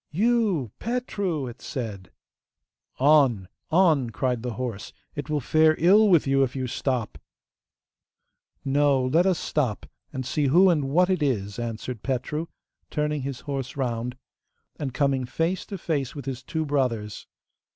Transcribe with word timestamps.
'You, 0.09 0.71
Petru!' 0.79 1.45
it 1.45 1.61
said. 1.61 2.09
'On! 2.97 3.47
on!' 3.69 4.09
cried 4.09 4.41
the 4.41 4.53
horse; 4.53 4.93
'it 5.13 5.29
will 5.29 5.39
fare 5.39 5.75
ill 5.77 6.09
with 6.09 6.25
you 6.25 6.41
if 6.41 6.55
you 6.55 6.65
stop.' 6.65 7.19
'No, 8.65 9.05
let 9.05 9.27
us 9.27 9.37
stop, 9.37 9.85
and 10.11 10.25
see 10.25 10.47
who 10.47 10.71
and 10.71 10.89
what 10.89 11.11
it 11.11 11.21
is!' 11.21 11.59
answered 11.59 12.01
Petru, 12.01 12.47
turning 12.89 13.21
his 13.21 13.41
horse 13.41 13.77
round, 13.77 14.17
and 14.79 14.91
coming 14.91 15.23
face 15.25 15.67
to 15.67 15.77
face 15.77 16.15
with 16.15 16.25
his 16.25 16.41
two 16.41 16.65
brothers. 16.65 17.27